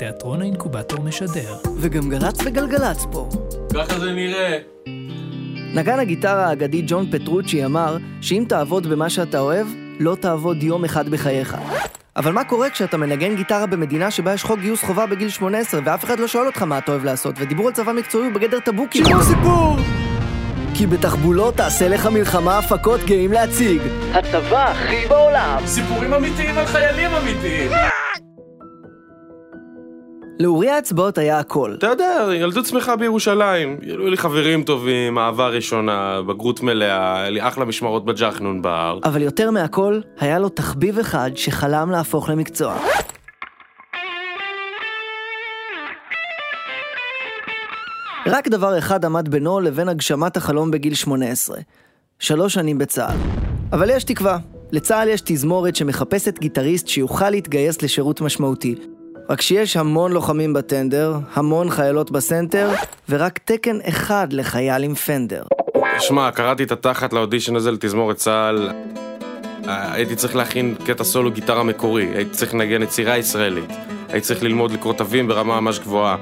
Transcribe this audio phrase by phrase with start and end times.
[0.00, 1.56] תיאטרון האינקובטור משדר.
[1.76, 3.28] וגם גל"צ וגלגלצ פה.
[3.74, 4.58] ככה זה נראה.
[5.74, 9.66] נגן הגיטרה האגדי ג'ון פטרוצ'י אמר שאם תעבוד במה שאתה אוהב,
[9.98, 11.56] לא תעבוד יום אחד בחייך.
[12.16, 16.04] אבל מה קורה כשאתה מנגן גיטרה במדינה שבה יש חוק גיוס חובה בגיל 18 ואף
[16.04, 19.04] אחד לא שואל אותך מה אתה אוהב לעשות, ודיבור על צבא מקצועי הוא בגדר טבוקי?
[19.04, 19.76] שימו סיפור!
[20.74, 23.80] כי בתחבולות תעשה לך מלחמה הפקות גאים להציג.
[24.12, 25.62] הצבא הכי בעולם!
[25.66, 27.70] סיפורים אמיתיים על חיילים אמיתיים.
[30.40, 31.74] לאורי האצבעות היה הכל.
[31.78, 33.78] אתה יודע, ילדות שמחה בירושלים.
[33.82, 38.98] היו לי חברים טובים, אהבה ראשונה, בגרות מלאה, היה לי אחלה משמרות בג'חנון בהר.
[39.04, 42.76] אבל יותר מהכל, היה לו תחביב אחד שחלם להפוך למקצוע.
[48.26, 51.58] רק דבר אחד עמד בינו לבין הגשמת החלום בגיל 18.
[52.18, 53.16] שלוש שנים בצה"ל.
[53.72, 54.38] אבל יש תקווה.
[54.72, 58.74] לצה"ל יש תזמורת שמחפשת גיטריסט שיוכל להתגייס לשירות משמעותי.
[59.30, 62.70] רק שיש המון לוחמים בטנדר, המון חיילות בסנטר,
[63.08, 65.42] ורק תקן אחד לחייל עם פנדר.
[65.98, 68.70] שמע, קראתי את התחת לאודישן הזה לתזמורת צה"ל.
[69.68, 73.72] אה, הייתי צריך להכין קטע סולו גיטרה מקורי, הייתי צריך לנגן יצירה ישראלית,
[74.08, 76.16] הייתי צריך ללמוד לקרוא תווים ברמה ממש גבוהה.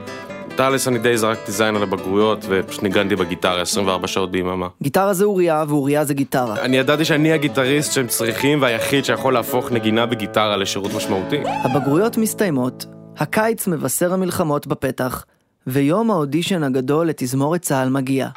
[0.56, 4.68] תכלס אני די זרקתי זין על הבגרויות ופשוט ניגנתי בגיטרה 24 שעות ביממה.
[4.82, 6.60] גיטרה זה אוריה, ואוריה זה גיטרה.
[6.60, 11.40] אני ידעתי שאני הגיטריסט שהם צריכים והיחיד שיכול להפוך נגינה בגיטרה לשירות משמעותי.
[11.64, 12.86] הבגרויות מסתיימות,
[13.20, 15.24] הקיץ מבשר המלחמות בפתח,
[15.66, 18.28] ויום האודישן הגדול לתזמורת צה"ל מגיע.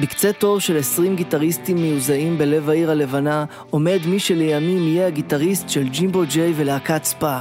[0.00, 5.88] בקצה תור של 20 גיטריסטים מיוזעים בלב העיר הלבנה, עומד מי שלימים יהיה הגיטריסט של
[5.88, 7.38] ג'ימבו ג'יי ולהקת ספא.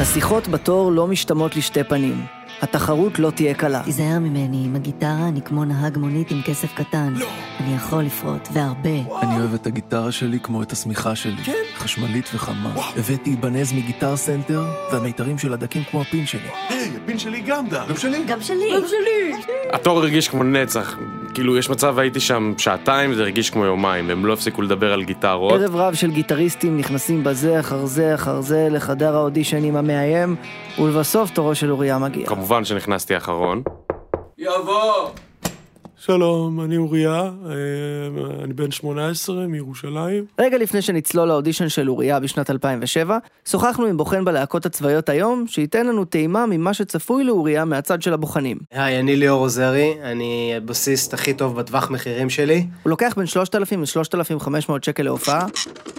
[0.00, 2.39] השיחות בתור לא משתמעות לשתי פנים.
[2.62, 3.82] התחרות לא תהיה קלה.
[3.84, 7.12] תיזהר ממני, עם הגיטרה אני כמו נהג מונית עם כסף קטן.
[7.16, 7.26] לא.
[7.60, 9.20] אני יכול לפרוט, והרבה.
[9.22, 11.36] אני אוהב את הגיטרה שלי כמו את השמיכה שלי.
[11.44, 11.52] כן?
[11.76, 12.72] חשמלית וחמה.
[12.96, 16.48] הבאתי Ibanez מ Guitar Center, והמיתרים שלה דקים כמו הפין שלי.
[16.68, 17.84] היי, הפין שלי גם דק.
[17.88, 18.24] גם שלי.
[18.24, 18.70] גם שלי.
[18.76, 19.32] גם שלי.
[19.72, 20.96] התור הרגיש כמו נצח.
[21.34, 25.02] כאילו, יש מצב הייתי שם שעתיים, זה הרגיש כמו יומיים, הם לא הפסיקו לדבר על
[25.02, 25.52] גיטרות.
[25.52, 30.36] ערב רב של גיטריסטים נכנסים בזה אחר זה אחר זה לחדר האודישנים המאיים,
[30.78, 32.26] ולבסוף תורו של אוריה מגיע.
[32.26, 33.62] כמובן שנכנסתי אחרון.
[34.38, 35.08] יבוא!
[36.04, 37.52] שלום, אני אוריה, אה,
[38.44, 40.24] אני בן 18 מירושלים.
[40.38, 43.18] רגע לפני שנצלול לאודישן של אוריה בשנת 2007,
[43.48, 48.58] שוחחנו עם בוחן בלהקות הצבאיות היום, שייתן לנו טעימה ממה שצפוי לאוריה מהצד של הבוחנים.
[48.70, 52.66] היי, אני ליאור עוזרי, אני הבסיסט הכי טוב בטווח מחירים שלי.
[52.82, 55.46] הוא לוקח בין 3,000 ל-3,500 שקל להופעה,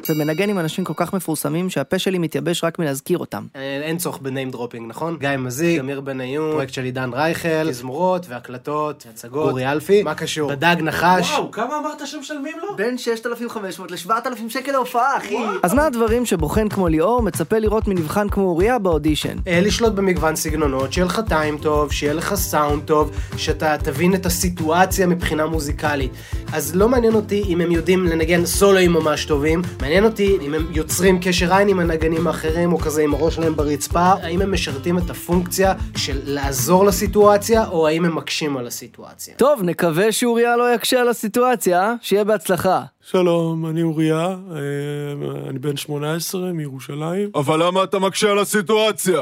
[0.10, 3.46] ומנגן עם אנשים כל כך מפורסמים שהפה שלי מתייבש רק מלהזכיר אותם.
[3.56, 5.18] אה, אין צורך ב name dropping, נכון?
[5.20, 9.91] גיא מזיק, אמיר בניון, פרויקט של עידן רייכל, תזמורות והקלטות, הצגות, אורי אלפי.
[10.04, 10.50] מה קשור?
[10.52, 11.32] הדג נחש.
[11.32, 12.76] וואו, כמה אמרת שמשלמים לו?
[12.76, 15.38] בין 6,500 ל-7,000 שקל להופעה, אחי.
[15.64, 19.38] אז מה הדברים שבוחן כמו ליאור מצפה לראות מנבחן כמו אוריה באודישן?
[19.48, 24.26] אה, לשלוט במגוון סגנונות, שיהיה לך time טוב, שיהיה לך סאונד טוב, שאתה תבין את
[24.26, 26.12] הסיטואציה מבחינה מוזיקלית.
[26.54, 30.68] אז לא מעניין אותי אם הם יודעים לנגן סולואים ממש טובים, מעניין אותי אם הם
[30.72, 34.98] יוצרים קשר עין עם הנגנים האחרים, או כזה עם הראש שלהם ברצפה, האם הם משרתים
[34.98, 39.34] את הפונקציה של לעזור לסיטואציה, או האם הם מקשים על הסיטואציה.
[39.38, 41.94] טוב, נקווה שאוריה לא יקשה על הסיטואציה?
[42.02, 42.84] שיהיה בהצלחה.
[43.02, 47.30] שלום, אני אוריה, אה, אני בן 18 מירושלים.
[47.36, 49.22] אבל למה אתה מקשה על הסיטואציה?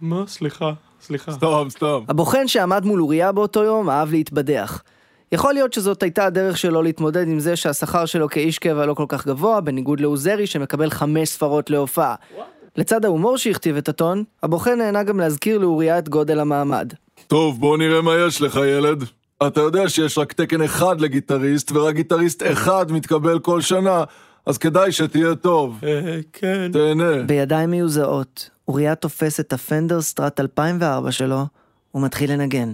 [0.00, 0.24] מה?
[0.26, 1.32] סליחה, סליחה.
[1.32, 1.98] סתם, סתם.
[2.08, 4.82] הבוחן שעמד מול אוריה באותו יום אהב להתבדח.
[5.32, 9.06] יכול להיות שזאת הייתה הדרך שלו להתמודד עם זה שהשכר שלו כאיש קבע לא כל
[9.08, 12.14] כך גבוה, בניגוד לעוזרי שמקבל חמש ספרות להופעה.
[12.76, 16.92] לצד ההומור שהכתיב את הטון, הבוחן נהנה גם להזכיר לאוריה את גודל המעמד.
[17.26, 19.04] טוב, בוא נראה מה יש לך, ילד.
[19.46, 24.04] אתה יודע שיש רק תקן אחד לגיטריסט, ורק גיטריסט אחד מתקבל כל שנה,
[24.46, 25.80] אז כדאי שתהיה טוב.
[25.86, 26.72] אה, כן.
[26.72, 27.22] תהנה.
[27.22, 31.46] בידיים מיוזעות, אוריה תופס את הפנדר סטראט 2004 שלו,
[31.94, 32.72] ומתחיל לנגן.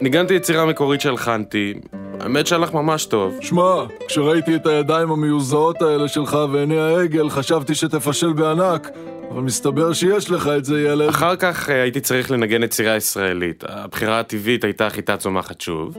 [0.00, 1.74] ניגנתי יצירה מקורית שהלחנתי,
[2.20, 3.38] האמת שהלך ממש טוב.
[3.40, 8.90] שמע, כשראיתי את הידיים המיוזעות האלה שלך ועיני העגל, חשבתי שתפשל בענק,
[9.30, 11.08] אבל מסתבר שיש לך את זה, ילד.
[11.08, 13.64] אחר כך אה, הייתי צריך לנגן יצירה ישראלית.
[13.68, 15.96] הבחירה הטבעית הייתה חיטה צומחת שוב.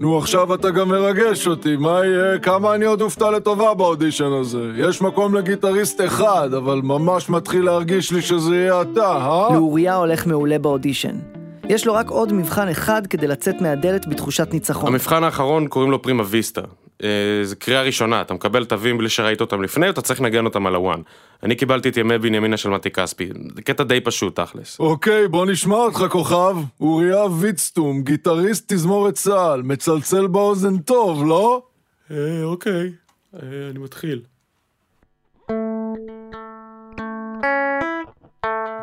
[0.00, 2.38] נו, עכשיו אתה גם מרגש אותי, מה יהיה?
[2.38, 4.70] כמה אני עוד אופתע לטובה באודישן הזה?
[4.76, 9.54] יש מקום לגיטריסט אחד, אבל ממש מתחיל להרגיש לי שזה יהיה אתה, אה?
[9.54, 11.37] לאוריה הולך מעולה באודישן.
[11.68, 14.92] יש לו רק עוד מבחן אחד כדי לצאת מהדלת בתחושת ניצחון.
[14.92, 16.60] המבחן האחרון קוראים לו פרימה ויסטה.
[17.02, 17.08] אה,
[17.42, 20.74] זה קריאה ראשונה, אתה מקבל תווים בלי שראית אותם לפני, אתה צריך לנגן אותם על
[20.74, 21.00] הוואן.
[21.42, 24.80] אני קיבלתי את ימי בנימינה של מתי כספי, זה קטע די פשוט תכלס.
[24.80, 26.56] אוקיי, בוא נשמע אותך, כוכב.
[26.80, 31.62] אוריה ויצטום, גיטריסט תזמורת צה"ל, מצלצל באוזן טוב, לא?
[32.10, 32.92] אה, אוקיי,
[33.34, 33.40] אה,
[33.70, 34.20] אני מתחיל.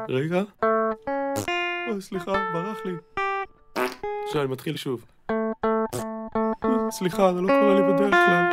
[0.09, 0.41] רגע.
[1.91, 2.93] אוי, סליחה, ברח לי.
[4.27, 5.05] עכשיו אני מתחיל שוב.
[5.31, 5.35] אה,
[6.91, 8.43] סליחה, זה לא קורה לי בדרך כלל.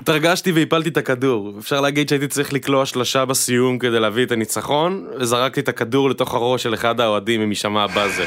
[0.00, 1.54] התרגשתי והפלתי את הכדור.
[1.58, 6.34] אפשר להגיד שהייתי צריך לקלוע שלושה בסיום כדי להביא את הניצחון, וזרקתי את הכדור לתוך
[6.34, 8.26] הראש של אחד האוהדים אם יישמע הבאזר.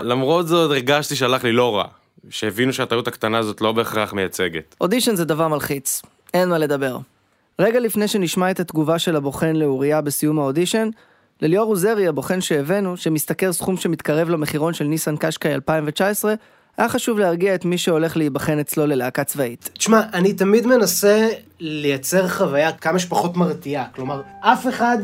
[0.00, 1.84] למרות זאת, הרגשתי שהלך לי לא רע.
[2.30, 4.76] שהבינו שהטעות הקטנה הזאת לא בהכרח מייצגת.
[4.80, 6.02] אודישן זה דבר מלחיץ,
[6.34, 6.98] אין מה לדבר.
[7.58, 10.88] רגע לפני שנשמע את התגובה של הבוחן לאוריה בסיום האודישן,
[11.42, 16.34] לליאור עוזרי, הבוחן שהבאנו, שמשתכר סכום שמתקרב למחירון של ניסן קשקאי 2019,
[16.76, 19.70] היה חשוב להרגיע את מי שהולך להיבחן אצלו ללהקה צבאית.
[19.72, 21.28] תשמע, אני תמיד מנסה
[21.60, 23.84] לייצר חוויה כמה שפחות מרתיעה.
[23.94, 24.98] כלומר, אף אחד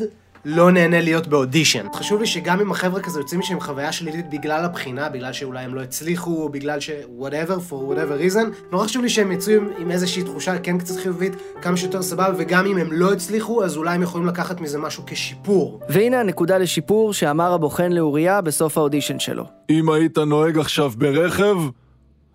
[0.45, 1.87] לא נהנה להיות באודישן.
[1.95, 5.65] חשוב לי שגם אם החבר'ה כזה יוצאים משם עם חוויה שלילית בגלל הבחינה, בגלל שאולי
[5.65, 6.91] הם לא הצליחו, בגלל ש...
[7.21, 10.97] whatever, for whatever reason, נורא חשוב לי שהם יצאו עם, עם איזושהי תחושה כן קצת
[10.97, 14.79] חיובית, כמה שיותר סבבה, וגם אם הם לא הצליחו, אז אולי הם יכולים לקחת מזה
[14.79, 15.81] משהו כשיפור.
[15.89, 19.45] והנה הנקודה לשיפור שאמר הבוחן לאוריה בסוף האודישן שלו.
[19.71, 21.57] אם היית נוהג עכשיו ברכב,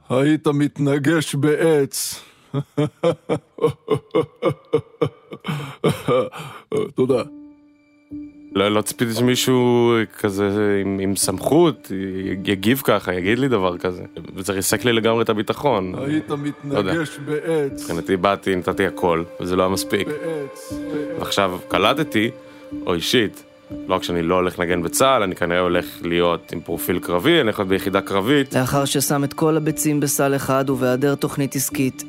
[0.09, 2.19] היית מתנגש בעץ.
[6.95, 7.23] תודה.
[8.57, 11.91] לא, לא ציפיתי שמישהו כזה עם, עם סמכות
[12.43, 14.03] יגיב ככה, יגיד לי דבר כזה.
[14.37, 15.93] זה ריסק לי לגמרי את הביטחון.
[15.97, 17.81] היית מתנגש בעץ.
[17.81, 20.07] מבחינתי באתי, נתתי הכל, וזה לא היה מספיק.
[20.07, 20.17] בעץ.
[20.71, 21.19] בעץ.
[21.19, 22.31] ועכשיו קלטתי,
[22.85, 23.43] או אישית,
[23.87, 27.41] לא רק שאני לא הולך לנגן בצה"ל, אני כנראה הולך להיות עם פרופיל קרבי, אני
[27.41, 28.55] הולך להיות ביחידה קרבית.
[28.55, 32.03] לאחר ששם את כל הביצים בסל אחד ובהיעדר תוכנית עסקית,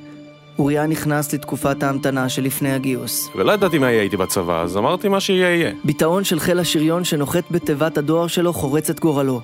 [0.58, 3.28] אוריה נכנס לתקופת ההמתנה שלפני הגיוס.
[3.36, 5.72] ולא ידעתי מה יהיה איתי בצבא, אז אמרתי מה שיהיה יהיה.
[5.84, 9.40] ביטאון של חיל השריון שנוחת בתיבת הדואר שלו חורץ את גורלו.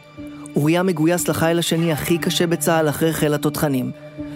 [0.56, 3.90] אוריה מגויס לחיל השני הכי קשה בצה"ל אחרי חיל התותחנים.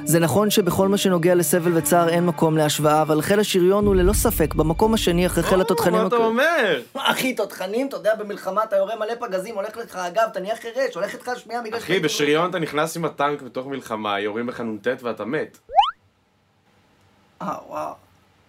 [0.04, 4.12] זה נכון שבכל מה שנוגע לסבל וצער אין מקום להשוואה, אבל חיל השריון הוא ללא
[4.12, 6.00] ספק במקום השני אחרי חיל התותחנים.
[6.00, 6.80] מה אתה אומר?
[6.94, 10.94] אחי, תותחנים, אתה יודע, במלחמה אתה יורה מלא פגזים, הולך לך הגב, אתה נהיה חירש,
[10.94, 14.86] הולך איתך שמיעה בגלל אחי, בשריון אתה נכנס עם הטנק בתוך מלחמה, יורים בך נ"ט
[15.02, 15.58] ואתה מת.
[17.42, 17.92] אה, וואו.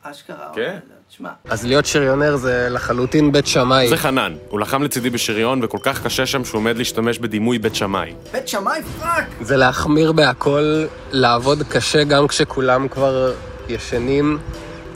[0.03, 0.47] אשכרה.
[0.53, 0.77] כן.
[1.09, 1.29] תשמע.
[1.49, 3.87] אז להיות שריונר זה לחלוטין בית שמאי.
[3.89, 7.75] זה חנן, הוא לחם לצידי בשריון וכל כך קשה שם שהוא עומד להשתמש בדימוי בית
[7.75, 8.13] שמאי.
[8.31, 9.25] בית שמאי fuck!
[9.41, 13.33] זה להחמיר בהכל, לעבוד קשה גם כשכולם כבר
[13.69, 14.37] ישנים,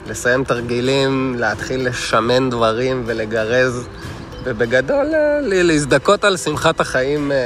[0.06, 3.88] לסיים תרגילים, להתחיל לשמן דברים ולגרז,
[4.44, 7.36] ובגדול אה, ל- להזדכות על שמחת החיים אה,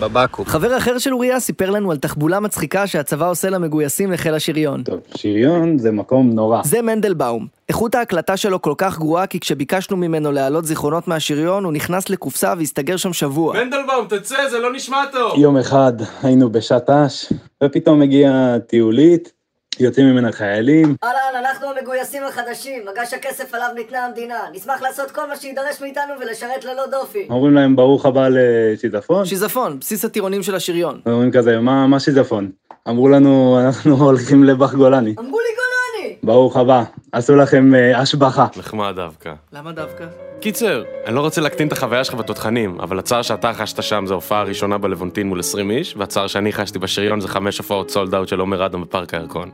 [0.00, 0.44] בבקו"ם.
[0.46, 4.82] חבר אחר של אוריה סיפר לנו על תחבולה מצחיקה שהצבא עושה למגויסים לחיל השריון.
[4.82, 6.60] טוב, שריון זה מקום נורא.
[6.64, 7.46] זה מנדלבאום.
[7.68, 12.54] איכות ההקלטה שלו כל כך גרועה כי כשביקשנו ממנו להעלות זיכרונות מהשריון הוא נכנס לקופסה
[12.58, 13.54] והסתגר שם שבוע.
[13.64, 15.38] מנדלבאום, תצא, זה לא נשמע טוב!
[15.38, 15.92] יום אחד
[16.22, 17.32] היינו בשעת אש,
[17.64, 19.32] ופתאום הגיעה טיולית,
[19.80, 24.38] יוצאים ממנה חיילים, אהלן, אנחנו המגויסים החדשים, מגש הכסף עליו ניתנה המדינה.
[24.52, 27.26] נשמח לעשות כל מה שיידרש מאיתנו ולשרת ללא דופי.
[27.30, 31.00] אומרים להם ברוך הבא לשיזפון, שיזפון, בסיס הטירונים של השריון.
[31.06, 32.50] אומרים כזה, מה, מה שיזפון?
[32.88, 35.14] אמרו לנו, אנחנו הולכים לבח גולני.
[35.18, 36.16] אמרו לי גולני!
[36.22, 36.82] ברוך הבא,
[37.12, 38.46] עשו לכם אה, השבחה.
[38.56, 39.32] נחמד דווקא.
[39.52, 40.04] למה דווקא?
[40.40, 44.12] קיצר, אני לא רוצה להקטין את החוויה שלך בתותחנים, אבל הצער שאתה חשת שם זה
[44.14, 48.28] ההופעה הראשונה בלוונטין מול 20 איש, והצער שאני חשתי בשריון זה חמש הופעות סולד אאוט
[48.28, 49.50] של עומר אדם בפארק הירקון.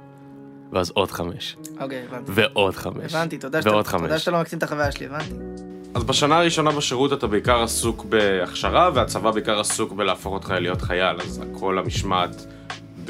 [0.73, 1.57] ואז עוד חמש.
[1.81, 2.33] אוקיי, הבנתי.
[2.35, 3.15] ועוד חמש.
[3.15, 4.21] הבנתי, תודה ועוד שאתה, תודה חמש.
[4.21, 5.35] שאתה לא מקטין את החוויה שלי, הבנתי.
[5.95, 11.21] אז בשנה הראשונה בשירות אתה בעיקר עסוק בהכשרה, והצבא בעיקר עסוק בלהפוך אותך להיות חייל,
[11.21, 12.47] אז כל המשמעת,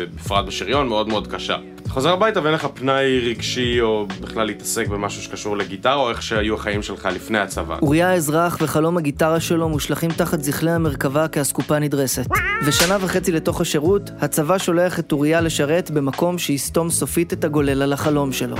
[0.06, 1.56] בפרט בשריון, מאוד מאוד קשה.
[1.82, 6.22] אתה חוזר הביתה ואין לך פנאי רגשי, או בכלל להתעסק במשהו שקשור לגיטרה, או איך
[6.22, 7.78] שהיו החיים שלך לפני הצבא.
[7.82, 12.26] אוריה האזרח וחלום הגיטרה שלו מושלכים תחת זכלי המרכבה כאסקופה נדרסת.
[12.66, 17.92] ושנה וחצי לתוך השירות, הצבא שולח את אוריה לשרת במקום שיסתום סופית את הגולל על
[17.92, 18.56] החלום שלו.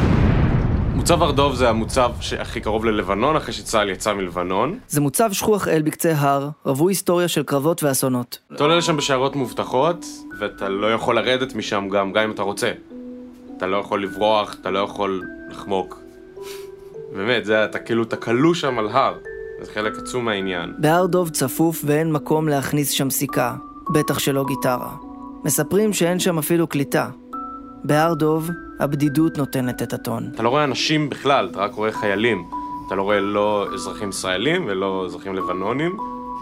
[0.94, 4.78] מוצב הר דוב זה המוצב שהכי קרוב ללבנון, אחרי שצה"ל יצא מלבנון.
[4.88, 8.38] זה מוצב שכוח אל בקצה הר, רווי היסטוריה של קרבות ואסונות.
[8.54, 10.06] אתה עולה לשם בשיירות מובטחות,
[10.38, 12.72] ואתה לא יכול לרדת משם גם, גם אם אתה רוצה.
[13.56, 16.00] אתה לא יכול לברוח, אתה לא יכול לחמוק.
[17.12, 19.14] באמת, זה, אתה כאילו, אתה כלוא שם על הר.
[19.62, 20.74] זה חלק עצום מהעניין.
[20.78, 23.54] בהר דוב צפוף ואין מקום להכניס שם סיכה,
[23.94, 24.96] בטח שלא גיטרה.
[25.44, 27.08] מספרים שאין שם אפילו קליטה.
[27.84, 30.30] בהר דוב, הבדידות נותנת את הטון.
[30.34, 32.44] אתה לא רואה אנשים בכלל, אתה רק רואה חיילים.
[32.86, 35.96] אתה לא רואה לא אזרחים ישראלים ולא אזרחים לבנונים,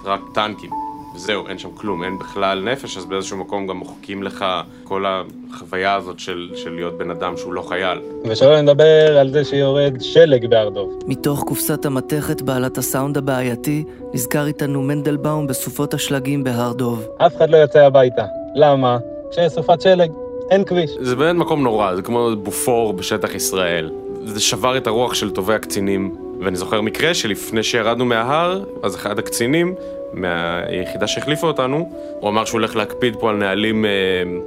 [0.04, 0.70] רק טנקים.
[1.16, 4.44] וזהו, אין שם כלום, אין בכלל נפש, אז באיזשהו מקום גם מוחקים לך
[4.84, 7.98] כל החוויה הזאת של, של להיות בן אדם שהוא לא חייל.
[8.24, 10.68] ושלא נדבר על זה שיורד שלג בהר.
[11.06, 17.06] מתוך קופסת המתכת בעלת הסאונד הבעייתי, נזכר איתנו מנדלבאום בסופות השלגים בהר דוב.
[17.18, 18.24] אף אחד לא יוצא הביתה.
[18.54, 18.98] למה?
[19.30, 20.10] כשיש סופת שלג.
[20.50, 20.90] אין כביש.
[21.00, 23.90] זה באמת מקום נורא, זה כמו בופור בשטח ישראל.
[24.24, 29.18] זה שבר את הרוח של טובי הקצינים, ואני זוכר מקרה שלפני שירדנו מההר, אז אחד
[29.18, 29.74] הקצינים
[30.16, 33.90] מהיחידה שהחליפה אותנו, הוא אמר שהוא הולך להקפיד פה על נהלים אה,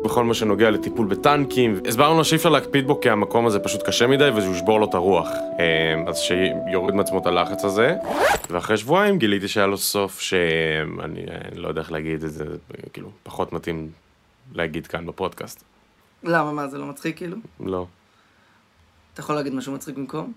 [0.04, 1.80] בכל מה שנוגע לטיפול בטנקים.
[1.88, 4.86] הסברנו לו שאי אפשר להקפיד בו כי המקום הזה פשוט קשה מדי וזה ישבור לו
[4.90, 5.28] את הרוח.
[5.60, 7.96] אה, אז שיוריד מעצמו את הלחץ הזה.
[8.50, 12.46] ואחרי שבועיים גיליתי שהיה לו סוף שאני אה, לא יודע איך להגיד את זה,
[12.94, 13.90] כאילו, פחות מתאים
[14.54, 15.64] להגיד כאן בפודקאסט.
[16.24, 17.38] למה, מה, זה לא מצחיק כאילו?
[17.60, 17.86] לא.
[19.14, 20.34] אתה יכול להגיד משהו מצחיק במקום?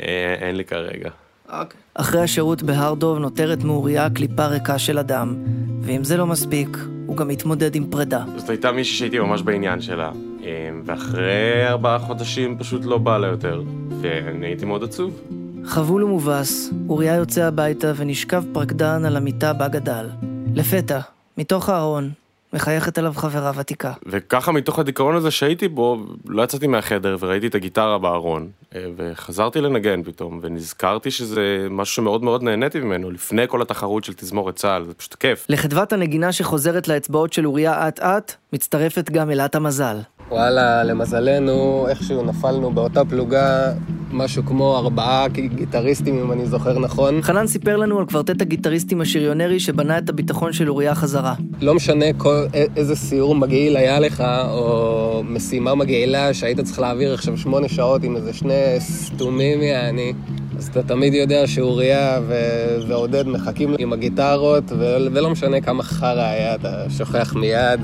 [0.00, 1.10] אה, אין לי כרגע.
[1.48, 1.80] אוקיי.
[1.94, 5.34] אחרי השירות בהר דוב נותרת מאוריה קליפה ריקה של אדם,
[5.82, 8.24] ואם זה לא מספיק, הוא גם מתמודד עם פרידה.
[8.36, 10.10] זאת הייתה מישהי שהייתי ממש בעניין שלה,
[10.44, 13.62] אה, ואחרי ארבעה חודשים פשוט לא בא לה יותר,
[14.00, 15.20] ואני הייתי מאוד עצוב.
[15.64, 20.08] חבול ומובס, אוריה יוצא הביתה ונשכב פרקדן על המיטה בה גדל.
[20.54, 21.00] לפתע,
[21.38, 22.10] מתוך הארון,
[22.52, 23.92] מחייכת עליו חברה ותיקה.
[24.06, 29.60] וככה מתוך הדיכאון הזה שהייתי בו, לא יצאתי מהחדר וראיתי את הגיטרה בארון, אה, וחזרתי
[29.60, 34.84] לנגן פתאום, ונזכרתי שזה משהו שמאוד מאוד נהניתי ממנו, לפני כל התחרות של תזמורת צה"ל,
[34.84, 35.46] זה פשוט כיף.
[35.48, 39.96] לחדוות הנגינה שחוזרת לאצבעות של אוריה אט-אט, מצטרפת גם אלת המזל.
[40.32, 43.72] וואלה, למזלנו, איכשהו נפלנו באותה פלוגה,
[44.10, 47.22] משהו כמו ארבעה גיטריסטים, אם אני זוכר נכון.
[47.22, 51.34] חנן סיפר לנו על קוורטט הגיטריסטים השריונרי שבנה את הביטחון של אוריה חזרה.
[51.60, 52.44] לא משנה כל,
[52.76, 58.16] איזה סיור מגעיל היה לך, או משימה מגעילה שהיית צריך להעביר עכשיו שמונה שעות עם
[58.16, 60.12] איזה שני סתומים, יעני.
[60.58, 66.22] אז אתה תמיד יודע שאוריה ו- ועודד מחכים עם הגיטרות, ו- ולא משנה כמה חרא
[66.22, 67.80] היה, אתה שוכח מיד.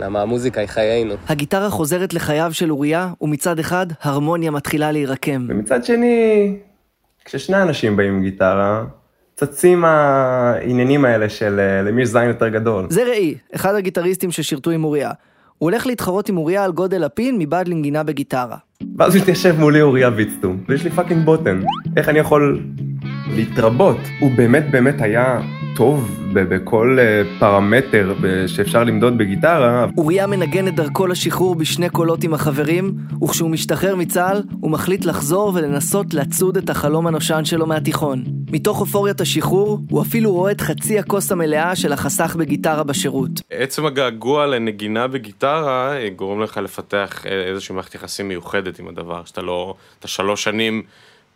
[0.00, 1.14] למה המוזיקה היא חיינו.
[1.28, 5.46] הגיטרה חוזרת לחייו של אוריה, ומצד אחד, הרמוניה מתחילה להירקם.
[5.48, 6.56] ומצד שני,
[7.24, 8.84] כששני אנשים באים עם גיטרה,
[9.34, 12.86] צצים העניינים האלה של אה, למי יש זין יותר גדול.
[12.90, 15.10] זה ראי, אחד הגיטריסטים ששירתו עם אוריה.
[15.58, 18.56] הוא הולך להתחרות עם אוריה על גודל הפין מבעד לנגינה בגיטרה.
[18.98, 21.60] ואז הוא מתיישב מולי אוריה ויצטום, ויש לי fucking בוטן.
[21.96, 22.62] איך אני יכול
[23.36, 23.96] להתחרות?
[24.20, 25.40] הוא באמת באמת היה
[25.76, 28.14] טוב בכל אה, פרמטר
[28.46, 29.86] שאפשר למדוד בגיטרה.
[29.96, 35.52] אוריה מנגן את דרכו לשחרור בשני קולות עם החברים, וכשהוא משתחרר מצה"ל, הוא מחליט לחזור
[35.54, 38.24] ולנסות לצוד את החלום הנושן שלו מהתיכון.
[38.50, 43.30] מתוך אופוריית השחרור, הוא אפילו רואה את חצי הכוס המלאה של החסך בגיטרה בשירות.
[43.50, 49.24] עצם הגעגוע לנגינה בגיטרה אה, גורם לך לפתח אה, איזושהי מערכת יחסים מיוחדת עם הדבר,
[49.24, 50.82] שאתה לא, אתה שלוש שנים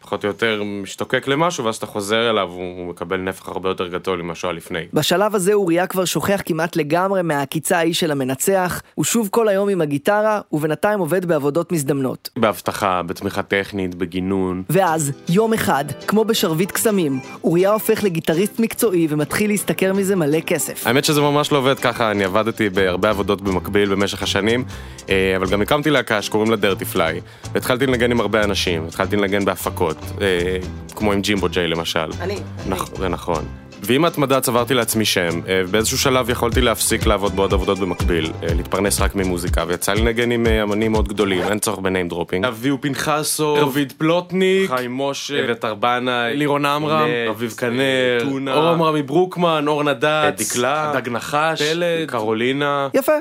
[0.02, 4.22] פחות או יותר משתוקק למשהו, ואז אתה חוזר אליו, הוא מקבל נפח הרבה יותר גדול
[4.22, 4.80] ממה שהיה לפני.
[4.92, 9.68] בשלב הזה אוריה כבר שוכח כמעט לגמרי מהעקיצה ההיא של המנצח, הוא שוב כל היום
[9.68, 12.28] עם הגיטרה, ובינתיים עובד בעבודות מזדמנות.
[12.36, 14.62] באבטחה, בתמיכה טכנית, בגינון.
[14.70, 20.86] ואז, יום אחד, כמו בשרביט קסמים, אוריה הופך לגיטריסט מקצועי ומתחיל להשתכר מזה מלא כסף.
[20.86, 24.64] האמת שזה ממש לא עובד ככה, אני עבדתי בהרבה עבודות במקביל במשך השנים,
[25.10, 27.20] אה, אבל גם הקמתי להקה שקוראים לה Dirty Fly,
[27.52, 29.89] והתחלתי לנגן עם הרבה אנשים, התחלתי לנגן בהפקות.
[30.20, 30.56] אה,
[30.96, 32.10] כמו עם ג'ימבו ג'יי למשל.
[32.20, 32.38] אני.
[32.70, 33.44] נכ- זה נכון.
[33.82, 38.54] ועם ההתמדה צברתי לעצמי שם, אה, באיזשהו שלב יכולתי להפסיק לעבוד בעוד עבודות במקביל, אה,
[38.54, 42.08] להתפרנס רק ממוזיקה, ויצא לי לנגן עם אה, אמנים מאוד גדולים, אין צורך ב name
[42.08, 42.44] dropping.
[42.44, 48.18] אביהו פנחסו, רביד פלוטניק, חיים משה, אביתר בנאי, לירון עמרם, אביב כנר,
[48.54, 52.88] אור עמרמי ברוקמן, אור נדץ, דקלה, דג נחש, פלד, קרולינה.
[52.94, 53.12] יפה.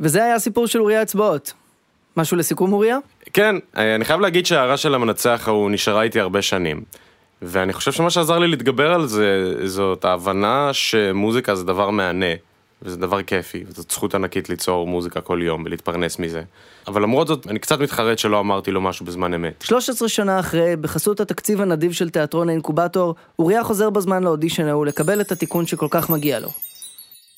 [0.00, 1.52] וזה היה הסיפור של אוריה אצבעות.
[2.16, 2.98] משהו לסיכום אוריה?
[3.32, 6.82] כן, אני חייב להגיד שההערה של המנצח ההוא נשארה איתי הרבה שנים.
[7.42, 12.34] ואני חושב שמה שעזר לי להתגבר על זה, זאת ההבנה שמוזיקה זה דבר מהנה,
[12.82, 16.42] וזה דבר כיפי, וזאת זכות ענקית ליצור מוזיקה כל יום ולהתפרנס מזה.
[16.86, 19.64] אבל למרות זאת, אני קצת מתחרט שלא אמרתי לו משהו בזמן אמת.
[19.66, 25.20] 13 שנה אחרי, בחסות התקציב הנדיב של תיאטרון האינקובטור, אוריה חוזר בזמן לאודישן ההוא לקבל
[25.20, 26.48] את התיקון שכל כך מגיע לו.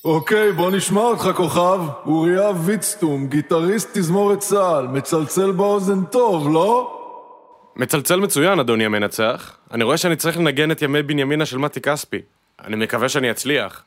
[0.05, 1.79] אוקיי, בוא נשמע אותך כוכב.
[2.05, 6.99] אוריה ויצטום, גיטריסט תזמורת צה"ל, מצלצל באוזן טוב, לא?
[7.75, 9.57] מצלצל מצוין, אדוני המנצח.
[9.71, 12.21] אני רואה שאני צריך לנגן את ימי בנימינה של מתי כספי.
[12.65, 13.83] אני מקווה שאני אצליח.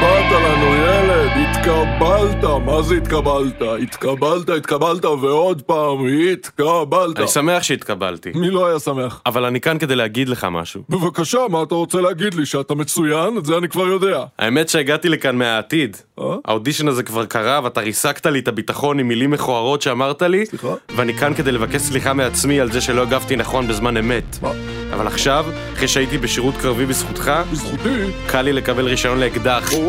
[0.00, 1.30] באת לנו, ילד?
[1.48, 2.44] התקבלת.
[2.64, 3.62] מה זה התקבלת?
[3.82, 5.98] התקבלת, התקבלת, ועוד פעם,
[6.32, 7.18] התקבלת.
[7.18, 8.32] אני שמח שהתקבלתי.
[8.34, 9.20] מי לא היה שמח?
[9.26, 10.82] אבל אני כאן כדי להגיד לך משהו.
[10.88, 12.46] בבקשה, מה אתה רוצה להגיד לי?
[12.46, 13.38] שאתה מצוין?
[13.38, 14.24] את זה אני כבר יודע.
[14.38, 15.96] האמת שהגעתי לכאן מהעתיד.
[16.20, 16.24] אה?
[16.44, 20.46] האודישן הזה כבר קרה, ואתה ריסקת לי את הביטחון עם מילים מכוערות שאמרת לי.
[20.46, 20.74] סליחה?
[20.96, 24.38] ואני כאן כדי לבקש סליחה מעצמי על זה שלא הגבתי נכון בזמן אמת.
[24.42, 24.50] מה?
[24.94, 28.04] אבל עכשיו, אחרי שהייתי בשירות קרבי בזכותך, בזכותי?
[28.26, 29.68] קל לי לקבל רישיון לאקדח.
[29.72, 29.85] וואו,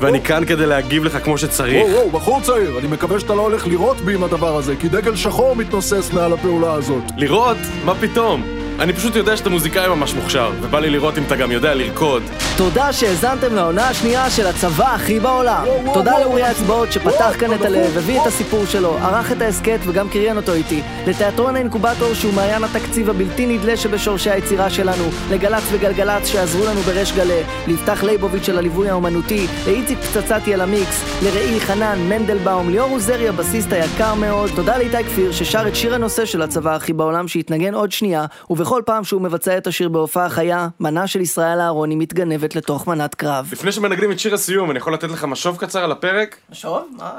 [0.00, 1.84] ואני כאן כדי להגיב לך כמו שצריך.
[1.84, 4.88] וואו, וואו, בחור צעיר, אני מקווה שאתה לא הולך לירות בי עם הדבר הזה, כי
[4.88, 7.02] דגל שחור מתנוסס מעל הפעולה הזאת.
[7.16, 7.56] לראות?
[7.84, 8.61] מה פתאום?
[8.82, 12.22] אני פשוט יודע שאתה מוזיקאי ממש מוכשר, ובא לי לראות אם אתה גם יודע לרקוד.
[12.56, 15.64] תודה שהאזנתם לעונה השנייה של הצבא הכי בעולם.
[15.94, 16.18] תודה.
[16.20, 17.62] לאורי אצבעות שפתח כאן את.
[17.62, 20.82] הלב, הביא את הסיפור שלו, ערך את ההסכת וגם קריין אותו איתי.
[21.06, 25.04] לתיאטרון האינקובטור שהוא מעיין התקציב הבלתי נדלה שבשורשי היצירה שלנו.
[25.30, 27.42] לגל"צ וגלגלצ שעזרו לנו בריש גלי.
[27.66, 29.46] ליפתח ליבוביץ' של הליווי האומנותי.
[29.66, 31.22] לאיציק פצצתי על המיקס.
[31.22, 32.70] לראי חנן מנדלבאום.
[32.70, 34.50] ליאור עוזרי הבסיסט היקר מאוד.
[34.56, 38.71] תודה לאיתי כפיר ששר את שיר הנושא של הצבא הכי בעולם שהתנגן עוד שנייה, ובכל
[38.84, 43.48] פעם שהוא מבצע את השיר בהופעה חיה, מנה של ישראל אהרוני מתגנבת לתוך מנת קרב.
[43.52, 46.36] לפני שמנגנים את שיר הסיום, אני יכול לתת לך משוב קצר על הפרק?
[46.52, 46.82] שוב?
[46.98, 47.10] מה?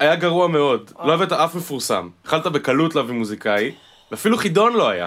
[0.00, 2.08] היה גרוע מאוד, לא הבאת אף מפורסם.
[2.26, 3.72] יכלת בקלות להביא מוזיקאי,
[4.10, 5.06] ואפילו חידון לא היה.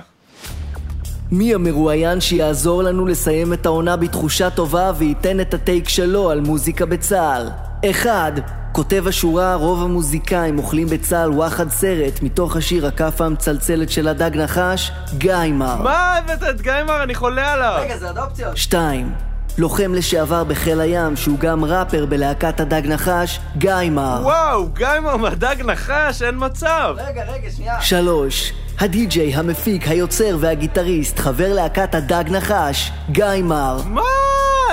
[1.31, 6.85] מי המרואיין שיעזור לנו לסיים את העונה בתחושה טובה וייתן את הטייק שלו על מוזיקה
[6.85, 7.49] בצה"ל?
[7.91, 8.58] 1.
[8.79, 14.91] כותב השורה רוב המוזיקאים אוכלים בצה"ל וואחד סרט מתוך השיר הכאפה המצלצלת של הדג נחש,
[15.17, 15.81] גיימר.
[15.81, 17.03] מה הבאת את גיימר?
[17.03, 17.83] אני חולה עליו!
[17.99, 18.57] זה אדופציות.
[18.57, 19.11] 2.
[19.57, 24.19] לוחם לשעבר בחיל הים שהוא גם ראפר בלהקת הדג נחש, גיימר.
[24.23, 26.95] וואו, גיימר מהדג נחש, אין מצב!
[26.97, 27.81] רגע, רגע, שנייה.
[27.81, 28.53] 3.
[28.79, 33.81] הדי-ג'יי, המפיק, היוצר והגיטריסט, חבר להקת הדג נחש, גיימר.
[33.85, 34.01] מה?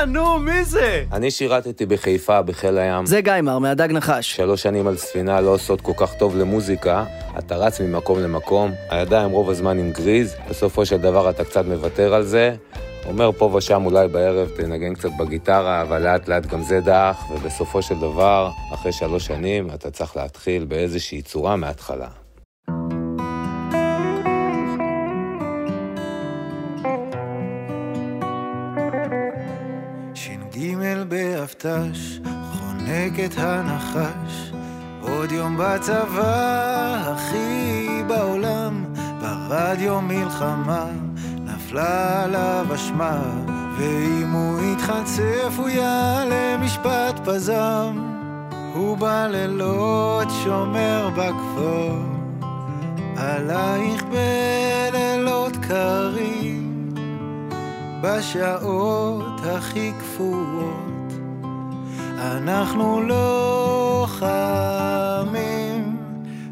[0.07, 1.05] נו, מי זה?
[1.13, 3.07] אני שירתתי בחיפה, בחיל הים.
[3.07, 4.37] זה גיימר, מהדג נחש.
[4.37, 7.05] שלוש שנים על ספינה לא עושות כל כך טוב למוזיקה,
[7.38, 12.14] אתה רץ ממקום למקום, הידיים רוב הזמן עם גריז, בסופו של דבר אתה קצת מוותר
[12.14, 12.55] על זה,
[13.07, 17.83] אומר פה ושם אולי בערב תנגן קצת בגיטרה, אבל לאט לאט גם זה דח, ובסופו
[17.83, 22.26] של דבר, אחרי שלוש שנים, אתה צריך להתחיל באיזושהי צורה מההתחלה.
[31.66, 32.18] באבט"ש,
[32.52, 34.52] חונק את הנחש,
[35.00, 38.85] עוד יום בצבא, הכי בעולם,
[39.20, 40.87] ברדיו מלחמה,
[41.44, 43.20] נפלה עליו אשמה,
[43.79, 48.14] ואם הוא יתחצף הוא יעלה משפט פזם,
[48.74, 51.98] הוא בלילות שומר בכפור,
[53.16, 56.66] עלייך בלילות קרים.
[58.02, 60.95] בשעות הכי קפואות
[62.27, 63.01] אנחנו
[64.03, 65.97] לוחמים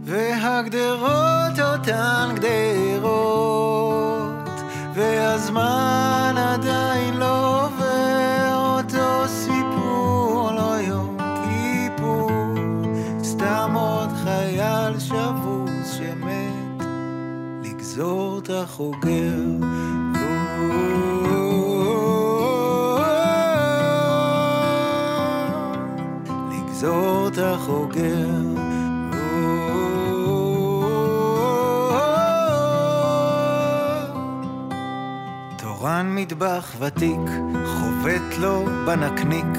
[0.05, 3.45] והגדרות אותן גדרות
[4.95, 12.31] והזמן עדיין לא עובר אותו סיפור לא יום כיפור
[13.23, 16.85] סתם עוד חייל שבוס שמת
[17.65, 19.54] לגזור את החוגר
[27.65, 28.29] החוגר
[35.57, 37.31] תורן מטבח ותיק,
[37.67, 39.59] חובט לו בנקניק,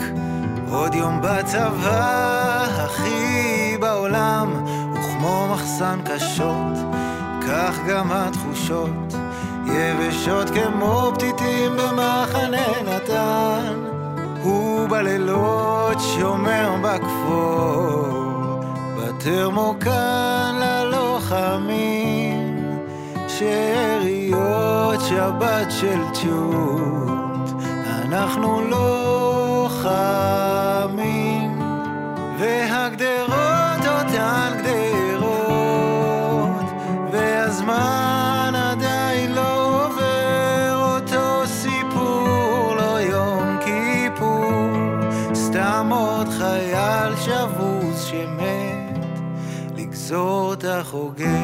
[0.72, 6.78] עוד יום בצבא, הכי בעולם, וכמו מחסן קשות,
[7.48, 9.16] כך גם התחושות,
[9.66, 13.95] יבשות כמו פתיתים במחנה נתן,
[14.90, 18.64] בלילות שומר בכפור,
[18.98, 22.56] בטרמוקן ללוחמים,
[23.28, 27.50] שאריות שבת של צ'וט,
[27.86, 28.62] אנחנו
[29.82, 30.42] לוחמים,
[32.40, 33.55] והגדרות
[50.64, 51.35] לגזור את